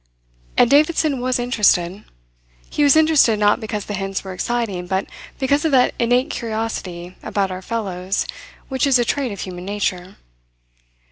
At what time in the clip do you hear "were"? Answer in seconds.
4.23-4.33